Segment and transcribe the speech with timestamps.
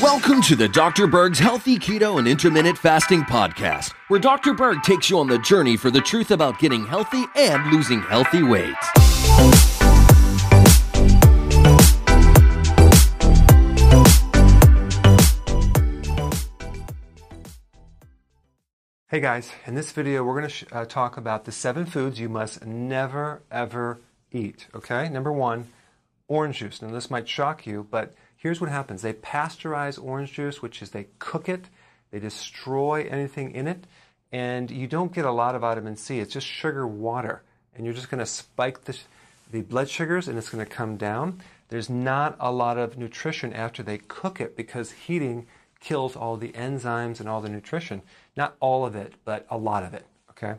[0.00, 1.06] Welcome to the Dr.
[1.06, 4.54] Berg's Healthy Keto and Intermittent Fasting Podcast, where Dr.
[4.54, 8.42] Berg takes you on the journey for the truth about getting healthy and losing healthy
[8.42, 8.74] weight.
[19.08, 22.18] Hey guys, in this video we're going to sh- uh, talk about the seven foods
[22.18, 24.00] you must never ever
[24.32, 24.66] eat.
[24.74, 25.68] Okay, number one,
[26.28, 26.82] orange juice.
[26.82, 30.90] Now this might shock you, but here's what happens: they pasteurize orange juice, which is
[30.90, 31.66] they cook it,
[32.10, 33.86] they destroy anything in it,
[34.32, 36.18] and you don't get a lot of vitamin C.
[36.20, 37.42] It's just sugar water,
[37.74, 38.98] and you're just going to spike the
[39.50, 41.40] the blood sugars, and it's going to come down.
[41.68, 45.46] There's not a lot of nutrition after they cook it because heating
[45.80, 48.02] kills all the enzymes and all the nutrition.
[48.36, 50.04] Not all of it, but a lot of it.
[50.30, 50.54] Okay,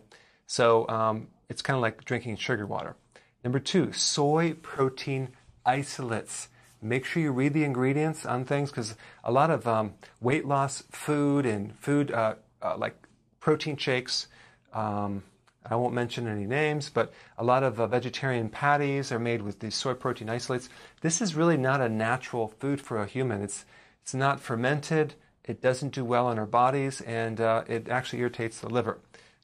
[0.46, 2.96] so um, it's kind of like drinking sugar water.
[3.44, 5.30] Number two, soy protein
[5.68, 6.50] isolates.
[6.82, 10.84] Make sure you read the ingredients on things because a lot of um, weight loss
[10.92, 12.96] food and food uh, uh, like
[13.40, 14.28] protein shakes.
[14.74, 15.24] Um,
[15.70, 19.60] I won't mention any names, but a lot of uh, vegetarian patties are made with
[19.60, 20.70] these soy protein isolates.
[21.02, 23.42] This is really not a natural food for a human.
[23.42, 23.66] It's
[24.02, 25.16] it's not fermented.
[25.44, 29.00] It doesn't do well in our bodies, and uh, it actually irritates the liver.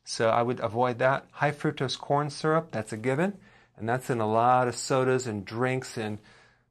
[0.06, 1.26] So I would avoid that.
[1.32, 3.38] High fructose corn syrup, that's a given,
[3.78, 6.20] and that's in a lot of sodas and drinks, and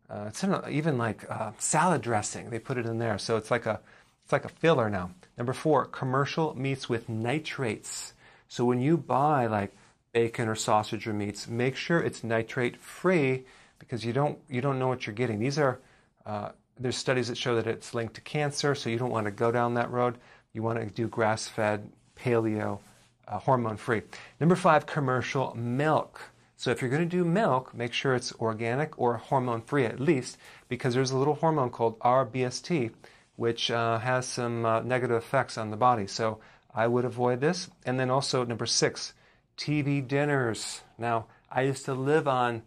[0.08, 2.50] uh, it's in a, even like uh, salad dressing.
[2.50, 3.80] They put it in there, so it's like a
[4.24, 5.10] it's like a filler now.
[5.36, 8.12] Number four, commercial meats with nitrates.
[8.48, 9.74] So when you buy like
[10.12, 13.44] bacon or sausage or meats, make sure it's nitrate free
[13.78, 15.38] because you don't you don't know what you're getting.
[15.38, 15.80] These are
[16.26, 19.30] uh, there's studies that show that it's linked to cancer, so you don't want to
[19.30, 20.18] go down that road.
[20.52, 22.78] You want to do grass fed, paleo,
[23.26, 24.02] uh, hormone free.
[24.40, 26.20] Number five, commercial milk.
[26.62, 29.98] So if you're going to do milk, make sure it's organic or hormone free at
[29.98, 32.92] least, because there's a little hormone called RBST,
[33.34, 36.06] which uh, has some uh, negative effects on the body.
[36.06, 36.38] So
[36.72, 37.68] I would avoid this.
[37.84, 39.12] And then also, number six,
[39.58, 40.82] TV dinners.
[40.98, 42.62] Now, I used to live on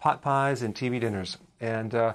[0.00, 1.38] pot pies and TV dinners.
[1.60, 2.14] And uh,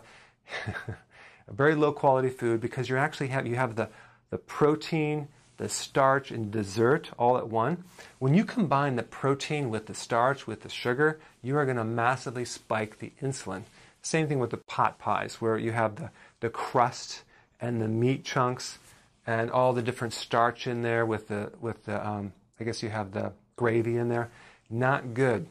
[1.47, 3.88] very low quality food because you actually have you have the
[4.31, 5.30] the protein,
[5.62, 7.84] the starch, and dessert all at one.
[8.18, 11.84] When you combine the protein with the starch with the sugar, you are going to
[11.84, 13.64] massively spike the insulin.
[14.02, 17.22] Same thing with the pot pies, where you have the, the crust
[17.62, 18.80] and the meat chunks
[19.28, 22.90] and all the different starch in there with the with the um, I guess you
[22.90, 24.32] have the gravy in there.
[24.68, 25.46] Not good.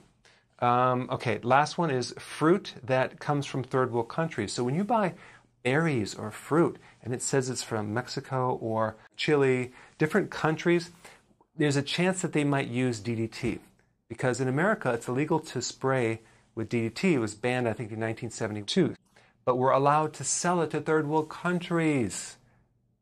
[0.58, 4.52] Um, okay, last one is fruit that comes from third world countries.
[4.52, 5.14] So when you buy
[5.62, 10.90] berries or fruit and it says it's from Mexico or Chile, different countries,
[11.56, 13.58] there's a chance that they might use DDT.
[14.08, 16.20] Because in America, it's illegal to spray
[16.54, 17.12] with DDT.
[17.12, 18.94] It was banned, I think, in 1972.
[19.44, 22.36] But we're allowed to sell it to third world countries.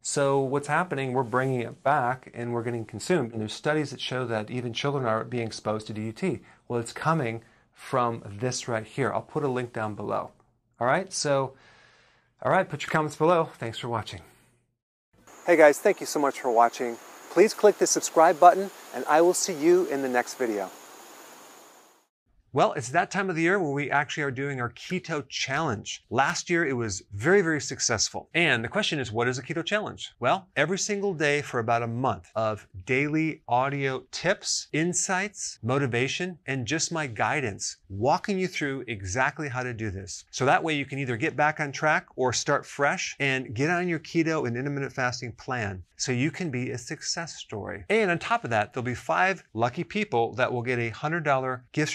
[0.01, 3.33] So what's happening, we're bringing it back and we're getting consumed.
[3.33, 6.41] And there's studies that show that even children are being exposed to DDT.
[6.69, 7.43] Well, it's coming
[7.73, 9.13] from this right here.
[9.13, 10.31] I'll put a link down below.
[10.81, 11.55] All right, so
[12.43, 13.51] all right, put your comments below.
[13.59, 14.21] Thanks for watching.
[15.47, 16.97] Hey guys, thank you so much for watching.
[17.31, 20.71] Please click the subscribe button and I will see you in the next video.
[22.51, 26.03] Well, it's that time of the year where we actually are doing our keto challenge.
[26.09, 28.31] Last year it was very, very successful.
[28.33, 30.13] And the question is, what is a keto challenge?
[30.19, 36.67] Well, every single day for about a month of daily audio tips, insights, motivation, and
[36.67, 40.25] just my guidance, walking you through exactly how to do this.
[40.31, 43.69] So that way you can either get back on track or start fresh and get
[43.69, 47.85] on your keto and intermittent fasting plan so you can be a success story.
[47.91, 51.61] And on top of that, there'll be five lucky people that will get a $100
[51.73, 51.93] gift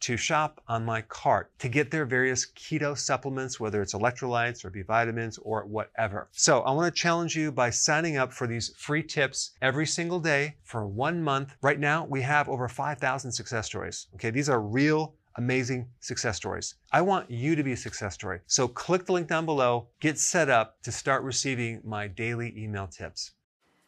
[0.00, 4.70] to shop on my cart to get their various keto supplements, whether it's electrolytes or
[4.70, 6.28] B vitamins or whatever.
[6.32, 10.20] So I want to challenge you by signing up for these free tips every single
[10.20, 11.54] day for one month.
[11.62, 14.06] Right now, we have over 5,000 success stories.
[14.14, 16.76] Okay, these are real amazing success stories.
[16.92, 18.40] I want you to be a success story.
[18.46, 22.86] So click the link down below, get set up to start receiving my daily email
[22.86, 23.32] tips.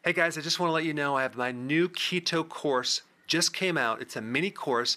[0.04, 3.02] Hey guys, I just want to let you know I have my new keto course
[3.26, 4.00] just came out.
[4.00, 4.96] It's a mini course.